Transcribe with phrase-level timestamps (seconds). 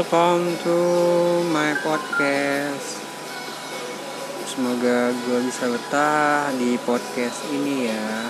[0.00, 3.04] welcome to my podcast.
[4.48, 8.29] Semoga gue bisa betah di podcast ini ya.